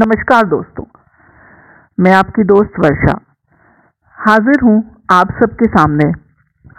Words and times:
नमस्कार 0.00 0.44
दोस्तों, 0.48 0.84
मैं 1.98 2.12
आपकी 2.14 2.42
दोस्त 2.44 2.78
वर्षा। 2.80 3.14
हाजिर 4.18 4.60
हूँ 4.64 4.76
आप 5.12 5.32
सबके 5.32 5.66
सामने 5.66 6.04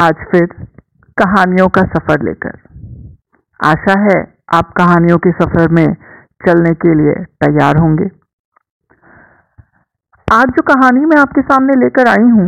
आज 0.01 0.23
फिर 0.31 0.45
कहानियों 1.17 1.67
का 1.67 1.81
सफ़र 1.87 2.23
लेकर। 2.23 2.55
आशा 3.59 3.97
है 4.01 4.15
आप 4.53 4.71
कहानियों 4.77 5.17
के 5.17 5.31
सफ़र 5.33 5.67
में 5.69 5.85
चलने 6.45 6.71
के 6.75 6.93
लिए 6.93 7.13
तैयार 7.45 7.77
होंगे। 7.77 8.07
आज 10.27 10.47
जो 10.47 10.63
कहानी 10.69 11.05
मैं 11.05 11.19
आपके 11.21 11.41
सामने 11.43 11.75
लेकर 11.79 12.09
आई 12.09 12.29
हूँ, 12.29 12.47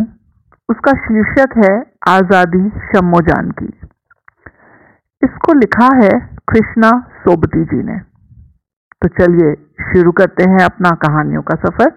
उसका 0.69 0.93
शीर्षक 1.01 1.57
है 1.57 1.75
आज़ादी 2.13 2.69
शम्मो 2.87 3.21
जान 3.29 3.51
की। 3.51 3.69
इसको 5.21 5.53
लिखा 5.59 5.91
है 5.95 6.09
कृष्णा 6.49 6.91
सोबती 7.19 7.63
जी 7.65 7.83
ने। 7.83 7.99
तो 9.03 9.07
चलिए 9.09 9.53
शुरू 9.83 10.11
करते 10.11 10.43
हैं 10.43 10.59
अपना 10.65 10.89
कहानियों 10.97 11.41
का 11.41 11.55
सफ़र। 11.55 11.89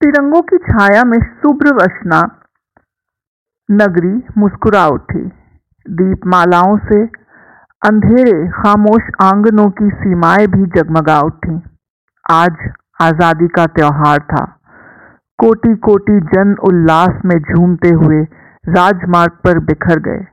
तिरंगों 0.00 0.42
की 0.42 0.58
छाया 0.58 1.02
में 1.04 1.18
शुभ्र 1.18 1.72
वसना 1.74 2.20
नगरी 3.68 4.12
मुस्कुरा 4.38 4.86
उठी। 4.88 5.24
दीपमालाओं 5.86 6.76
से 6.84 7.02
अंधेरे 7.82 8.36
खामोश 8.52 9.10
आंगनों 9.22 9.68
की 9.72 9.90
सीमाएँ 9.96 10.46
भी 10.46 10.64
जगमगा 10.70 11.20
उठी। 11.20 11.60
आज 12.30 12.64
आज़ादी 13.02 13.48
का 13.48 13.66
त्योहार 13.74 14.18
था। 14.22 14.44
कोटि 15.38 15.74
कोटि 15.84 16.20
जन 16.32 16.56
उल्लास 16.64 17.22
में 17.24 17.38
झूमते 17.38 17.88
हुए 17.96 18.22
राजमार्ग 18.70 19.38
पर 19.44 19.58
बिखर 19.66 20.00
गए। 20.00 20.26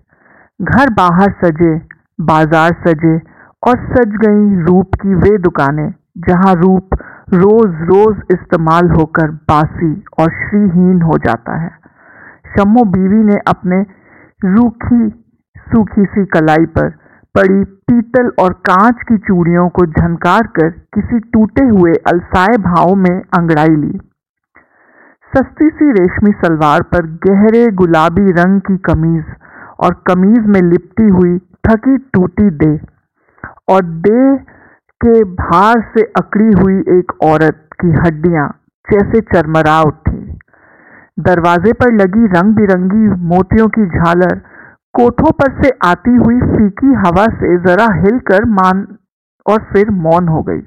घर 0.59 0.89
बाहर 0.93 1.31
सजे 1.43 1.77
बाज़ार 2.19 2.73
सजे 2.83 3.17
और 3.63 3.77
सज 3.87 4.15
गई 4.21 4.63
रूप 4.63 4.95
की 5.01 5.15
वे 5.15 5.37
दुकानें, 5.37 5.89
जहाँ 6.19 6.53
रूप 6.55 6.95
रोज 7.33 7.81
रोज 7.89 8.21
इस्तेमाल 8.31 8.89
होकर 8.91 9.31
बासी 9.49 9.91
और 10.19 10.31
श्रीहीन 10.33 11.01
हो 11.01 11.17
जाता 11.25 11.57
है। 11.57 11.69
शम्मो 12.49 12.83
बीवी 12.87 13.23
ने 13.23 13.37
अपने 13.47 13.81
रूखी, 14.45 15.09
सूखी 15.65 16.05
सी 16.05 16.25
कलाई 16.27 16.65
पर 16.77 16.89
पड़ी 17.35 17.63
पीतल 17.87 18.31
और 18.39 18.53
कांच 18.65 19.01
की 19.07 19.17
चूड़ियों 19.17 19.67
को 19.69 19.85
झनकार 19.85 20.47
कर 20.55 20.69
किसी 20.93 21.19
टूटे 21.33 21.65
हुए 21.67 21.93
अलसाए 22.07 22.57
भाव 22.63 22.93
में 22.97 23.15
अंगड़ाई 23.31 23.75
ली। 23.75 23.97
सस्ती 25.31 25.69
सी 25.69 25.91
रेशमी 25.91 26.31
सलवार 26.37 26.81
पर 26.91 27.05
गहरे 27.25 27.65
गुलाबी 27.75 28.31
रंग 28.33 28.61
की 28.61 28.77
कमीज 28.85 29.25
और 29.79 30.01
कमीज 30.07 30.45
में 30.47 30.61
लिपटी 30.63 31.07
हुई 31.09 31.37
थकी 31.67 31.97
टूटी 32.13 32.49
दे 32.57 32.75
और 33.69 33.85
दे 34.03 34.35
के 35.01 35.23
भार 35.35 35.81
से 35.93 36.03
अकड़ी 36.17 36.51
हुई 36.53 36.79
एक 36.97 37.11
औरत 37.23 37.67
की 37.81 37.91
हड्डियाँ 37.97 38.47
जैसे 38.87 39.21
चरमरा 39.23 39.79
उठी। 39.81 40.15
दरवाजे 41.19 41.73
पर 41.73 41.93
लगी 41.93 42.25
रंग 42.31 42.55
बिरंगी 42.55 43.07
मोतियों 43.27 43.67
की 43.69 43.85
झालर 43.89 44.35
कोठों 44.93 45.31
पर 45.31 45.51
से 45.61 45.69
आती 45.85 46.15
हुई 46.15 46.39
फीकी 46.47 46.93
हवा 46.97 47.25
से 47.33 47.57
जरा 47.63 47.87
हिलकर 47.95 48.45
मान 48.51 48.85
और 49.45 49.63
फिर 49.73 49.89
मौन 50.03 50.27
हो 50.27 50.41
गई। 50.41 50.61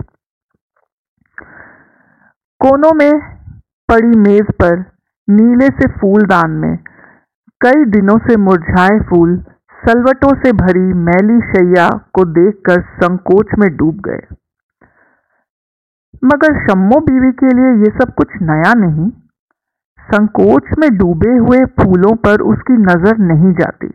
कोनों 2.60 2.92
में 2.94 3.12
पड़ी 3.88 4.18
मेज 4.18 4.50
पर 4.54 4.78
नीले 5.28 5.66
से 5.70 5.88
फूलदान 5.92 6.50
में, 6.56 6.76
कई 7.60 7.84
दिनों 7.90 8.18
से 8.18 8.36
मुरझाए 8.38 8.98
फूल 9.08 9.36
सलवटों 9.80 10.34
से 10.36 10.52
भरी 10.54 10.92
मैली 11.04 11.40
शैया 11.46 11.88
को 12.14 12.24
देखकर 12.32 12.80
संकोच 12.96 13.54
में 13.58 13.68
डूब 13.76 14.00
गए। 14.00 14.20
मगर 16.24 16.58
शम्मो 16.66 16.98
बीवी 17.00 17.30
के 17.34 17.52
लिए 17.54 17.70
ये 17.84 17.90
सब 17.94 18.14
कुछ 18.14 18.34
नया 18.42 18.72
नहीं। 18.76 19.08
संकोच 20.08 20.68
में 20.78 20.88
डूबे 20.96 21.36
हुए 21.38 21.64
फूलों 21.76 22.14
पर 22.18 22.40
उसकी 22.44 22.76
नज़र 22.82 23.18
नहीं 23.24 23.52
जाती। 23.54 23.88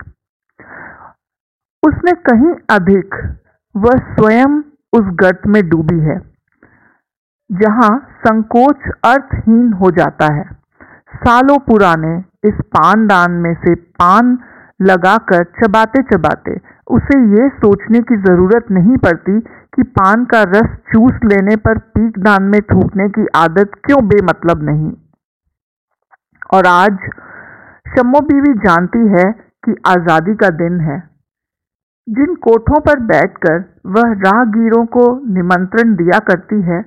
उसने 1.84 2.12
कहीं 2.28 2.54
अधिक 2.72 3.16
वह 3.76 4.00
स्वयं 4.12 4.58
उस 4.94 5.12
गर्त 5.16 5.42
में 5.48 5.62
डूबी 5.70 6.00
है, 6.02 6.18
जहाँ 7.50 7.92
संकोच 8.20 8.90
अर्थहीन 9.06 9.72
हो 9.74 9.92
जाता 9.94 10.34
है। 10.34 10.44
सालों 11.18 11.58
पुराने 11.62 12.18
इस 12.44 12.62
पानदान 12.72 13.32
में 13.40 13.54
से 13.56 13.76
पान 13.76 14.38
लगाकर 14.80 15.44
चबाते 15.44 16.02
चबाते। 16.04 16.56
उसे 16.92 17.18
ये 17.32 17.50
सोचने 17.50 18.00
की 18.00 18.16
ज़रूरत 18.18 18.66
नहीं 18.72 18.98
पड़ती 18.98 19.40
कि 19.40 19.84
पान 19.84 20.26
का 20.26 20.42
रस 20.44 20.76
चूस 20.92 21.20
लेने 21.26 21.56
पर 21.56 21.78
पीक 21.78 22.20
दान 22.20 22.44
में 22.44 22.62
थूकने 22.62 23.08
की 23.10 23.26
आदत 23.36 23.72
क्यों 23.86 24.08
बेमतलब 24.08 24.64
नहीं। 24.64 24.92
और 26.54 26.68
आज 26.68 26.98
शम्मो 27.88 28.20
बीवी 28.20 28.54
जानती 28.60 29.08
है 29.08 29.32
कि 29.64 29.76
आज़ादी 29.88 30.36
का 30.36 30.50
दिन 30.50 30.80
है। 30.80 31.00
जिन 32.08 32.36
कोठों 32.36 32.80
पर 32.80 33.00
बैठकर 33.00 33.64
वह 33.86 34.12
राहगीरों 34.26 34.86
को 34.86 35.08
निमंत्रण 35.34 35.96
दिया 35.96 36.20
करती 36.20 36.62
है, 36.62 36.84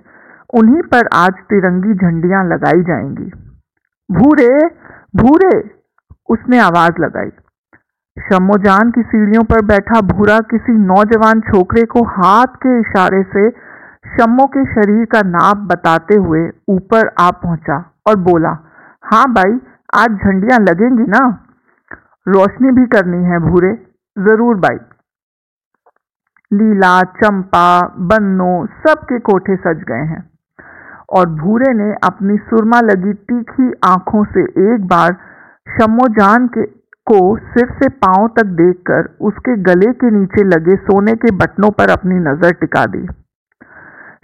उन्हीं 0.55 0.83
पर 0.83 1.09
आज 1.15 1.33
तिरंगी 1.51 1.95
झंडियाँ 1.95 2.45
लगाई 2.45 2.83
जाएँगी। 2.83 3.31
भूरे 4.11 4.49
भूरे! 5.17 5.71
उसने 6.29 6.59
आवाज़ 6.59 7.01
लगाई। 7.01 7.31
शमोजान 8.19 8.91
की 8.91 9.03
सीढ़ियों 9.03 9.43
पर 9.45 9.65
बैठा 9.65 10.01
भूरा 10.01 10.39
किसी 10.41 10.73
नौजवान 10.73 11.41
छोकरे 11.41 11.85
को 11.85 12.03
हाथ 12.05 12.57
के 12.57 12.79
इशारे 12.81 13.23
से 13.23 13.51
शम्मो 14.17 14.47
के 14.47 14.65
शरीर 14.65 15.05
का 15.05 15.21
नाप 15.23 15.57
बताते 15.57 16.15
हुए 16.15 16.41
ऊपर 16.69 17.11
आ 17.21 17.31
पहुँचा 17.31 17.77
और 18.07 18.17
बोला 18.17 18.57
हाँ 19.05 19.25
भाई, 19.33 19.59
आज 19.95 20.11
झंडियाँ 20.11 20.59
लगेंगी 20.61 21.03
ना? 21.03 21.45
रोशनी 22.29 22.71
भी 22.71 22.87
करनी 22.87 23.25
है 23.25 23.39
भूरे। 23.39 23.73
ज़रूर 24.19 24.57
भाई। 24.57 24.77
लीला, 26.53 27.03
चंपा, 27.03 27.95
बन्नो 27.99 28.67
सबके 28.67 29.19
कोठे 29.19 29.57
सज 29.57 29.85
गए 29.89 30.05
हैं। 30.05 30.31
और 31.11 31.27
भूरे 31.27 31.73
ने 31.75 31.95
अपनी 32.05 32.37
सुरमा 32.37 32.81
लगी 32.81 33.13
तीखी 33.13 33.73
आँखों 33.85 34.25
से 34.25 34.43
एक 34.75 34.87
बार 34.87 35.17
शमोजान 35.69 36.47
के 36.47 36.78
को 37.11 37.21
सिर 37.49 37.71
से 37.73 37.89
पाँव 37.99 38.27
तक 38.37 38.47
देखकर 38.57 39.09
उसके 39.23 39.57
गले 39.63 39.93
के 39.95 40.11
नीचे 40.11 40.45
लगे 40.47 40.77
सोने 40.83 41.15
के 41.17 41.31
बटनों 41.37 41.71
पर 41.71 41.91
अपनी 41.91 42.15
नज़र 42.21 42.53
टिका 42.55 42.85
दी। 42.87 43.07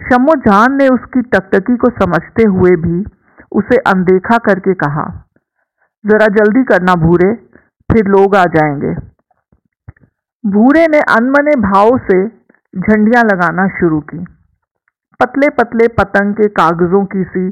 शमो 0.01 0.35
जान 0.41 0.75
ने 0.75 0.87
उसकी 0.89 1.21
टकटकी 1.29 1.75
को 1.75 1.89
समझते 1.95 2.43
हुए 2.49 2.75
भी 2.77 3.03
उसे 3.51 3.77
अनदेखा 3.87 4.37
करके 4.45 4.73
कहा, 4.75 5.03
जरा 6.05 6.27
जल्दी 6.35 6.63
करना 6.63 6.95
भूरे, 7.01 7.33
फिर 7.89 8.07
लोग 8.07 8.35
आ 8.35 8.43
जाएँगे। 8.55 8.93
भूरे 10.43 10.85
ने 10.87 10.99
अनमने 11.11 11.55
भाव 11.61 11.97
से 12.07 12.25
झंडियाँ 12.27 13.23
लगाना 13.23 13.67
शुरू 13.77 13.99
की। 14.03 14.23
पतले 15.19 15.49
पतले 15.57 15.87
पतंग 15.97 16.33
के 16.33 16.47
कागजों 16.53 17.03
की 17.05 17.23
सी 17.25 17.51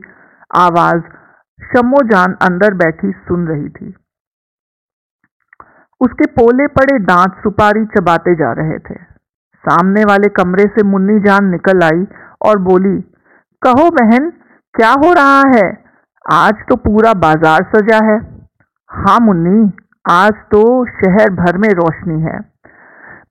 आवाज़ 0.56 1.02
शमो 1.60 2.02
जान 2.08 2.34
अंदर 2.42 2.74
बैठी 2.76 3.12
सुन 3.12 3.48
रही 3.48 3.70
थी। 3.70 3.94
उसके 6.04 6.26
पोले 6.34 6.68
पड़े 6.70 6.98
दांत 7.06 7.36
सुपारी 7.44 7.86
चबाते 7.92 8.36
जा 8.36 8.52
रहे 8.54 8.78
थे। 8.80 8.96
सामने 9.64 10.04
वाले 10.06 10.30
कमरे 10.32 10.64
से 10.70 10.84
मुन्नी 10.86 11.20
जान 11.22 11.46
निकल 11.48 11.84
आई 11.84 12.06
और 12.42 12.58
बोली, 12.62 12.98
कहो 13.62 13.90
बहन, 13.92 14.30
क्या 14.74 14.90
हो 14.98 15.12
रहा 15.14 15.42
है? 15.50 15.68
आज 16.26 16.64
तो 16.70 16.76
पूरा 16.78 17.14
बाज़ार 17.20 17.64
सजा 17.72 18.00
है। 18.06 18.18
हाँ 18.90 19.20
मुन्नी, 19.22 19.72
आज 20.06 20.34
तो 20.52 20.64
शहर 20.88 21.30
भर 21.36 21.58
में 21.58 21.70
रोशनी 21.72 22.20
है। 22.22 22.40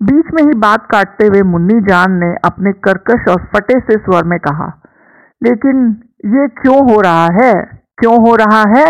बीच 0.03 0.33
में 0.35 0.43
ही 0.43 0.59
बात 0.61 0.87
काटते 0.87 1.27
हुए 1.27 1.43
मुन्नी 1.49 1.81
जान 1.83 2.13
ने 2.21 2.35
अपने 2.45 2.73
कर्कश 2.85 3.29
और 3.29 3.45
फटे 3.53 3.79
से 3.81 3.99
स्वर 3.99 4.25
में 4.25 4.39
कहा, 4.41 4.67
लेकिन 5.43 5.85
ये 6.29 6.47
क्यों 6.57 6.81
हो 6.91 7.01
रहा 7.01 7.29
है? 7.35 7.53
क्यों 7.99 8.17
हो 8.21 8.35
रहा 8.37 8.63
है? 8.71 8.89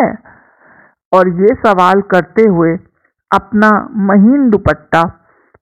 और 1.13 1.29
ये 1.41 1.55
सवाल 1.59 2.01
करते 2.11 2.43
हुए 2.45 2.77
अपना 3.33 3.71
महीन 4.07 4.49
दुपट्टा 4.51 5.03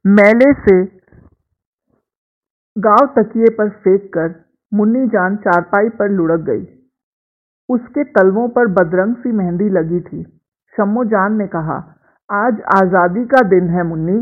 मैले 0.05 0.53
से 0.61 0.83
गाँव 2.77 3.07
तकिए 3.17 3.51
पर 3.51 3.69
फेंक 3.69 4.11
कर 4.15 4.35
मुन्नी 4.73 5.07
जान 5.07 5.37
चारपाई 5.37 5.89
पर 5.89 6.11
लुढ़क 6.11 6.41
गई। 6.41 6.67
उसके 7.69 8.05
तलवों 8.05 8.49
पर 8.49 8.67
बदरंग 8.75 9.15
सी 9.15 9.33
मेहंदी 9.33 9.69
लगी 9.69 10.01
थी। 10.01 10.23
शम्मो 10.75 11.05
जान 11.05 11.37
ने 11.37 11.47
कहा, 11.47 11.77
आज 12.31 12.61
आज़ादी 12.77 13.25
का 13.25 13.43
दिन 13.49 13.69
है 13.69 13.83
मुन्नी। 13.83 14.19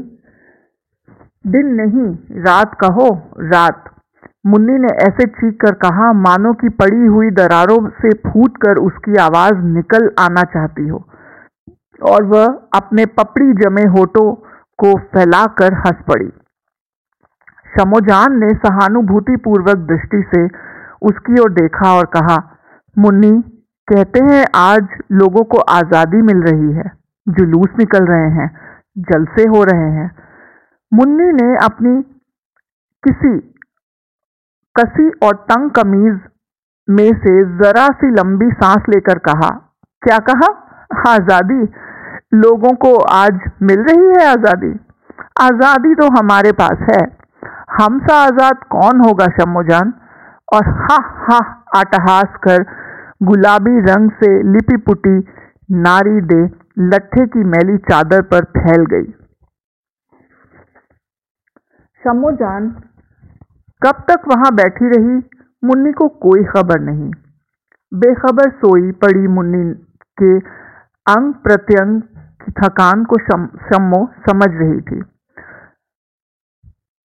दिन 1.44 1.66
नहीं, 1.74 2.42
रात 2.42 2.74
कहो, 2.74 3.08
रात। 3.38 3.84
मुन्नी 4.46 4.78
ने 4.78 4.88
ऐसे 5.04 5.26
चीख 5.26 5.54
कर 5.60 5.74
कहा, 5.74 6.12
मानो 6.12 6.52
की 6.52 6.68
पड़ी 6.68 7.06
हुई 7.06 7.30
दरारों 7.30 7.78
से 8.00 8.12
फूट 8.26 8.56
कर 8.56 8.78
उसकी 8.78 9.16
आवाज़ 9.16 9.64
निकल 9.66 10.10
आना 10.18 10.42
चाहती 10.54 10.88
हो। 10.88 11.04
और 12.00 12.24
वह 12.24 12.46
अपने 12.74 13.04
पपड़ी 13.14 13.52
जमे 13.54 13.84
होठों 13.90 14.32
को 14.78 14.92
फैलाकर 15.08 15.74
हंस 15.76 16.02
पड़ी। 16.08 16.28
शमोजान 17.70 18.38
ने 18.38 18.52
सहानुभूतिपूर्वक 18.56 19.76
दृष्टि 19.88 20.22
से 20.28 20.46
उसकी 21.02 21.40
ओर 21.40 21.52
देखा 21.52 21.92
और 21.94 22.06
कहा, 22.14 22.36
मुन्नी, 22.96 23.32
कहते 23.88 24.20
हैं 24.24 24.44
आज 24.56 24.86
लोगों 25.12 25.44
को 25.44 25.58
आज़ादी 25.72 26.22
मिल 26.22 26.42
रही 26.42 26.72
है। 26.72 26.90
जुलूस 27.26 27.74
निकल 27.78 28.06
रहे 28.06 28.30
हैं, 28.30 28.48
जलसे 29.02 29.48
हो 29.48 29.62
रहे 29.64 29.90
हैं। 29.92 30.10
मुन्नी 30.92 31.32
ने 31.34 31.54
अपनी 31.64 32.00
किसी 33.02 33.36
कसी 34.76 35.08
और 35.22 35.34
तंग 35.50 35.70
कमीज 35.70 36.18
में 36.88 37.12
से 37.14 37.34
जरा 37.58 37.86
सी 37.92 38.10
लंबी 38.12 38.50
सांस 38.52 38.88
लेकर 38.88 39.18
कहा, 39.20 39.48
क्या 40.02 40.18
कहा? 40.28 40.48
आज़ादी 41.08 41.64
लोगों 42.32 42.72
को 42.76 42.94
आज 43.10 43.38
मिल 43.62 43.80
रही 43.80 44.08
है 44.10 44.26
आज़ादी? 44.28 44.72
आज़ादी 45.40 45.94
तो 45.94 46.08
हमारे 46.12 46.50
पास 46.54 46.78
है। 46.90 47.00
हमसा 47.72 48.16
आज़ाद 48.25 48.64
कौन 48.70 49.00
होगा 49.00 49.26
शम्मोजान 49.36 49.92
और 50.48 50.69
हा 50.80 50.96
हा 51.20 51.38
आटहास 51.76 52.36
कर 52.44 52.64
गुलाबी 53.22 53.80
रंग 53.82 54.10
से 54.19 54.30
लिपि 54.52 54.76
पुटी 54.82 55.16
नारी 55.78 56.20
दे 56.32 56.42
लट्ठे 56.88 57.26
की 57.28 57.44
मैली 57.46 57.76
चादर 57.86 58.22
पर 58.25 58.44
फैल 58.58 58.84
गई। 58.92 59.10
शम्मोजान 62.02 62.69
कब 63.82 64.04
तक 64.10 64.28
वहाँ 64.28 64.54
बैठी 64.54 64.88
रही? 64.88 65.16
मुन्नी 65.62 65.92
को 65.92 66.08
कोई 66.20 66.44
खबर 66.46 66.81
नहीं। 66.82 67.10
बेखबर 67.92 68.50
सोई 68.58 68.90
पड़ी 69.02 69.26
मुन्नी 69.31 69.64
के 70.19 70.36
अंग 71.06 71.32
प्रत्यंग 71.44 72.00
थकान 72.56 73.04
को 73.04 73.18
शम्मो 73.20 74.00
समझ 74.22 74.48
रही 74.52 74.80
थी। 74.82 75.00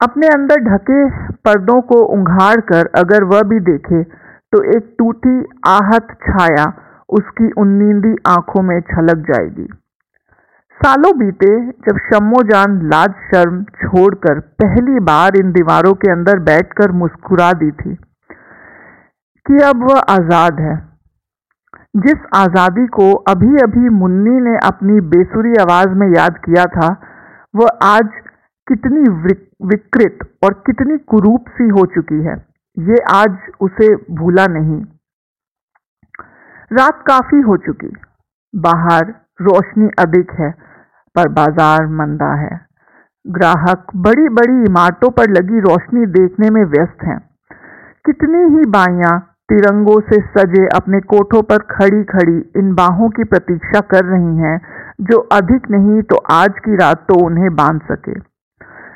अपने 0.01 0.27
अंदर 0.29 0.63
ढके 0.63 1.03
पर्दों 1.45 1.79
को 1.83 2.01
उंघाड़ 2.13 2.59
कर 2.63 2.89
अगर 2.97 3.23
वह 3.25 3.41
भी 3.49 3.59
देखे 3.65 4.03
तो 4.03 4.61
एक 4.71 4.95
टूटी 4.99 5.37
आहत 5.67 6.07
छाया 6.23 6.65
उसकी 7.09 7.49
उन्नींदी 7.57 8.15
आँखों 8.27 8.61
में 8.63 8.79
छलक 8.83 9.25
जाएगी। 9.27 9.67
सालों 10.79 11.11
बीते 11.17 11.49
जब 11.81 11.97
शम्मो 12.05 12.41
जान 12.43 12.79
लाज 12.89 13.11
शर्म 13.25 13.63
छोड़कर 13.75 14.39
पहली 14.61 14.99
बार 15.05 15.35
इन 15.37 15.51
दीवारों 15.51 15.93
के 15.95 16.11
अंदर 16.11 16.39
बैठकर 16.45 16.91
मुस्कुरा 16.93 17.51
दी 17.55 17.71
थी 17.73 17.95
कि 19.45 19.63
अब 19.65 19.83
वह 19.83 19.99
आज़ाद 20.11 20.59
है। 20.61 20.75
जिस 21.95 22.21
आज़ादी 22.35 22.85
को 22.87 23.11
अभी 23.29 23.61
अभी 23.63 23.89
मुन्नी 23.89 24.39
ने 24.41 24.57
अपनी 24.57 24.99
बेसुरी 25.09 25.53
आवाज़ 25.61 25.89
में 25.89 26.07
याद 26.07 26.37
किया 26.37 26.63
था, 26.65 26.87
वह 27.55 27.67
आज 27.83 28.09
कितनी 28.67 29.09
विकृत 29.67 30.19
और 30.43 30.53
कितनी 30.67 30.97
कुरूप 30.97 31.49
सी 31.49 31.67
हो 31.69 31.85
चुकी 31.85 32.21
है। 32.23 32.35
ये 32.77 32.97
आज 33.13 33.37
उसे 33.61 33.95
भूला 34.15 34.45
नहीं। 34.47 34.81
रात 36.71 37.03
काफ़ी 37.07 37.41
हो 37.41 37.57
चुकी। 37.57 37.91
बाहर 38.53 39.13
रोशनी 39.41 39.89
अधिक 39.99 40.31
है, 40.31 40.51
पर 41.15 41.27
बाज़ार 41.29 41.87
मंदा 41.91 42.33
है। 42.35 42.59
ग्राहक 43.25 43.85
बड़ी 43.97 44.27
बड़ी 44.31 44.63
इमारतों 44.63 45.09
पर 45.09 45.29
लगी 45.29 45.59
रोशनी 45.59 46.05
देखने 46.11 46.49
में 46.49 46.63
व्यस्त 46.65 47.03
हैं। 47.03 47.19
कितनी 48.05 48.43
ही 48.55 48.65
बाइयाँ 48.69 49.17
तिरंगों 49.49 49.99
से 50.01 50.19
सजे 50.27 50.65
अपने 50.75 50.99
कोठों 51.07 51.41
पर 51.43 51.57
खड़ी 51.71 52.03
खड़ी 52.03 52.37
इन 52.57 52.73
बाहों 52.75 53.09
की 53.09 53.23
प्रतीक्षा 53.23 53.79
कर 53.91 54.05
रही 54.05 54.37
हैं, 54.37 54.59
जो 55.01 55.17
अधिक 55.31 55.69
नहीं 55.71 56.01
तो 56.03 56.15
आज 56.31 56.59
की 56.59 56.75
रात 56.75 57.05
तो 57.09 57.19
उन्हें 57.25 57.55
बाँध 57.55 57.81
सके। 57.91 58.19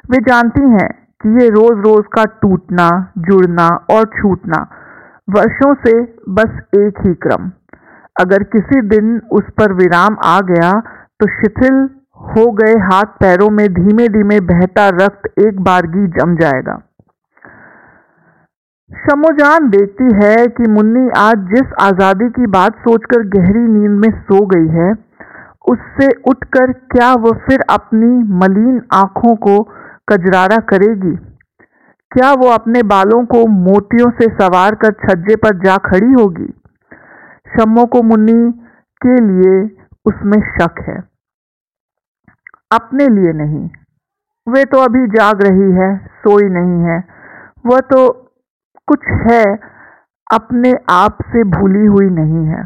वे 0.10 0.20
जानती 0.22 0.70
हैं 0.72 0.90
कि 1.22 1.30
ये 1.42 1.50
रोज 1.50 1.84
रोज 1.86 2.06
का 2.14 2.24
टूटना, 2.42 2.88
जुड़ना 3.20 3.68
और 3.92 4.06
छूटना 4.16 4.62
वर्षों 5.30 5.74
से 5.86 5.94
बस 6.32 6.60
एक 6.78 7.06
ही 7.06 7.14
क्रम। 7.18 7.52
अगर 8.16 8.44
किसी 8.46 8.82
दिन 8.90 9.20
उस 9.32 9.50
पर 9.58 9.74
विराम 9.74 10.18
आ 10.24 10.40
गया 10.48 10.72
तो 11.20 11.28
शिथिल 11.34 11.88
हो 12.28 12.52
गए 12.54 12.74
हाथ 12.84 13.18
पैरों 13.20 13.50
में 13.50 13.68
धीमे 13.74 14.08
धीमे 14.10 14.40
बहता 14.48 14.88
रक्त 14.96 15.28
एक 15.40 15.60
बारगी 15.64 16.08
जम 16.14 16.36
जाएगा। 16.36 16.82
शमोजान 18.92 19.68
देखती 19.70 20.06
है 20.16 20.36
कि 20.48 20.68
मुन्नी 20.72 21.10
आज 21.18 21.38
जिस 21.48 21.74
आज़ादी 21.82 22.28
की 22.30 22.46
बात 22.48 22.76
सोचकर 22.78 23.22
गहरी 23.30 23.62
नींद 23.62 24.00
में 24.00 24.10
सो 24.22 24.40
गई 24.46 24.68
है, 24.74 24.92
उससे 25.68 26.08
उठकर 26.30 26.72
क्या 26.92 27.12
वह 27.16 27.38
फिर 27.48 27.62
अपनी 27.70 28.10
मलिन 28.38 28.82
आँखों 28.94 29.36
को 29.38 29.62
कजरारा 30.10 30.58
करेगी? 30.70 31.16
क्या 32.12 32.32
वो 32.34 32.50
अपने 32.50 32.84
बालों 32.86 33.24
को 33.26 33.46
मोतियों 33.48 34.10
से 34.12 34.28
सवार 34.36 34.76
कर 34.76 34.92
छज्जे 35.02 35.36
पर 35.36 35.58
जा 35.64 35.78
खड़ी 35.86 36.14
होगी? 36.14 36.48
शम्मो 37.50 37.86
को 37.86 38.02
मुन्नी 38.04 38.52
के 39.02 39.18
लिए 39.22 39.58
उसमें 40.06 40.40
शक 40.52 40.84
है। 40.88 41.00
अपने 42.72 43.08
लिए 43.10 43.34
नहीं। 43.36 43.68
वे 44.48 44.64
तो 44.66 44.80
अभी 44.82 45.06
जाग 45.10 45.44
रही 45.44 45.72
है, 45.74 45.98
सोई 45.98 46.50
नहीं 46.52 46.84
है। 46.84 47.04
वह 47.66 47.80
तो 47.92 48.06
कुछ 48.88 49.00
है, 49.32 49.44
अपने 50.34 50.74
आप 50.90 51.18
से 51.22 51.44
भूली 51.44 51.86
हुई 51.86 52.10
नहीं 52.10 52.46
है। 52.46 52.64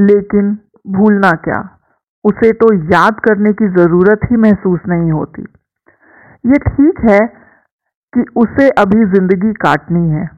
लेकिन 0.00 0.58
भूलना 0.90 1.30
क्या? 1.30 1.78
उसे 2.24 2.52
तो 2.52 2.74
याद 2.74 3.20
करने 3.20 3.52
की 3.52 3.68
ज़रूरत 3.68 4.20
ही 4.30 4.36
महसूस 4.36 4.80
नहीं 4.88 5.12
होती। 5.12 5.42
ये 6.46 6.58
ठीक 6.58 7.00
है 7.10 7.18
कि 8.12 8.24
उसे 8.36 8.68
अभी 8.70 9.04
ज़िंदगी 9.04 9.52
काटनी 9.52 10.10
है। 10.10 10.30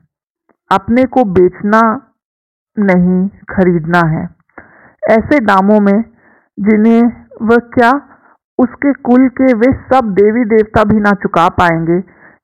अपने 0.71 1.05
को 1.05 1.25
बेचना 1.25 1.81
नहीं, 2.79 3.29
खरीदना 3.29 4.09
है। 4.09 4.29
ऐसे 5.11 5.39
दामों 5.41 5.81
में 5.81 6.05
जिन्हें 6.61 7.03
वह 7.43 7.57
क्या, 7.57 7.91
उसके 8.59 8.93
कुल 8.93 9.29
के 9.29 9.55
वे 9.55 9.73
सब 9.73 10.15
देवी 10.15 10.45
देवता 10.45 10.85
भी 10.85 11.01
ना 11.01 11.11
चुका 11.11 11.49
पाएँगे, 11.49 12.01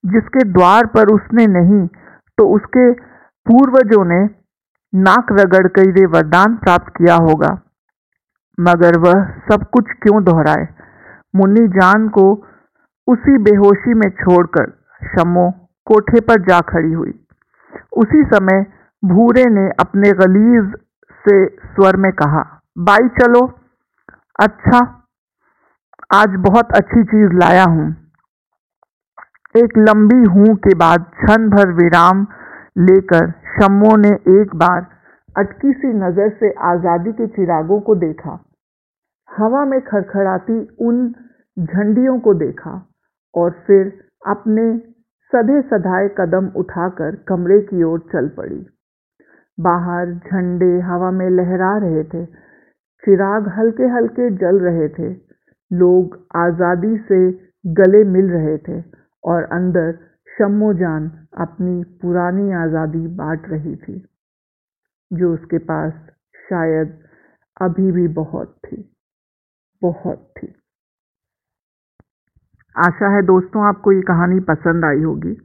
जिसके 0.06 0.44
द्वार 0.44 0.86
पर 0.86 1.14
उसने 1.14 1.46
नहीं 1.46 1.88
तो 2.40 2.48
उसके 2.48 2.90
पूर्वजों 3.46 4.04
ने 4.04 4.20
नाक 4.92 5.32
रगड़ 5.32 5.66
कर 5.68 5.90
वे 5.92 6.04
वरदान 6.08 6.54
प्राप्त 6.56 6.92
किया 6.96 7.14
होगा। 7.22 7.50
मगर 8.58 8.98
वह 8.98 9.24
सब 9.48 9.64
कुछ 9.72 9.90
क्यों 10.02 10.22
दोहराए? 10.24 10.66
मुन्नी 11.36 11.66
जान 11.68 12.08
को 12.08 12.24
उसी 13.08 13.36
बेहोशी 13.42 13.94
में 13.94 14.08
छोड़कर 14.14 14.70
शमो 15.02 15.50
कोठे 15.86 16.20
पर 16.20 16.40
जा 16.42 16.60
खड़ी 16.68 16.92
हुई। 16.92 17.12
उसी 17.96 18.22
समय 18.24 18.64
भूरे 19.02 19.44
ने 19.50 19.68
अपने 19.80 20.12
गलीज 20.12 20.74
से 21.24 21.36
स्वर 21.66 21.96
में 21.96 22.12
कहा, 22.12 22.42
बाई 22.78 23.08
चलो। 23.20 23.46
अच्छा 24.40 24.80
आज 26.14 26.36
बहुत 26.40 26.72
अच्छी 26.72 27.02
चीज़ 27.04 27.32
लाया 27.34 27.64
हूँ। 27.64 27.88
एक 29.54 29.72
लंबी 29.78 30.24
हूँ 30.32 30.54
के 30.64 30.74
बाद 30.74 31.04
क्षण 31.14 31.48
भर 31.50 31.70
विराम 31.74 32.20
लेकर 32.78 33.30
शम्मो 33.54 33.94
ने 33.96 34.10
एक 34.32 34.54
बार 34.56 34.84
अटकी 35.36 35.72
सी 35.72 35.88
नज़र 35.94 36.28
से 36.40 36.50
आज़ादी 36.66 37.12
के 37.12 37.26
चिरागों 37.28 37.78
को 37.80 37.94
देखा। 37.96 38.38
हवा 39.28 39.64
में 39.64 39.80
खड़खड़ाती 39.80 40.58
उन 40.80 41.00
झंडियों 41.56 42.18
को 42.20 42.34
देखा 42.34 42.74
और 43.34 43.50
फिर 43.66 43.90
अपने 44.26 44.66
सधे 45.32 45.60
सधाए 45.64 46.08
कदम 46.18 46.46
उठाकर 46.56 47.16
कमरे 47.28 47.58
की 47.62 47.82
ओर 47.82 47.98
चल 48.12 48.28
पड़ी। 48.36 48.60
बाहर 49.58 50.14
झंडे 50.14 50.70
हवा 50.82 51.10
में 51.10 51.28
लहरा 51.30 51.76
रहे 51.78 52.04
थे, 52.04 52.24
चिराग 52.24 53.48
हल्के 53.58 53.88
हल्के 53.88 54.30
जल 54.36 54.60
रहे 54.60 54.88
थे, 54.90 55.12
लोग 55.70 56.18
आज़ादी 56.36 56.96
से 57.08 57.20
गले 57.64 58.04
मिल 58.12 58.30
रहे 58.30 58.56
थे। 58.58 58.80
और 59.24 59.42
अंदर 59.52 59.92
शम्मो 60.28 60.72
जान 60.74 61.10
अपनी 61.38 61.82
पुरानी 62.00 62.52
आज़ादी 62.56 63.06
बांट 63.16 63.48
रही 63.48 63.74
थी, 63.76 63.98
जो 65.10 65.32
उसके 65.34 65.58
पास 65.66 65.92
शायद 66.44 66.98
अभी 67.56 67.90
भी 67.92 68.06
बहुत 68.14 68.56
थी 68.64 68.76
बहुत 69.82 70.18
थी। 70.36 70.46
आशा 72.76 73.08
है 73.14 73.22
दोस्तों, 73.24 73.66
आपको 73.68 73.92
ये 73.92 74.00
कहानी 74.04 74.40
पसंद 74.46 74.84
आई 74.84 75.02
होगी। 75.02 75.36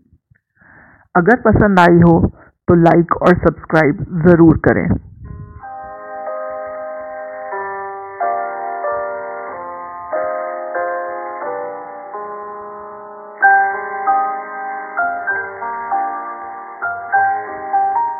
अगर 1.15 1.41
पसंद 1.41 1.79
आई 1.79 1.99
हो 2.01 2.19
तो 2.67 2.75
लाइक 2.75 3.15
और 3.17 3.37
सब्सक्राइब 3.39 4.03
ज़रूर 4.23 4.57
करें। 4.65 4.87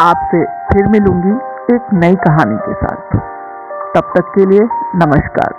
आपसे 0.05 0.45
फिर 0.45 0.87
मिलूँगी 0.87 1.31
एक 1.75 1.85
नई 1.93 2.15
कहानी 2.15 2.57
के 2.57 2.73
साथ। 2.73 3.15
तब 3.95 4.11
तक 4.17 4.31
के 4.35 4.45
लिए 4.45 4.67
नमस्कार। 4.95 5.53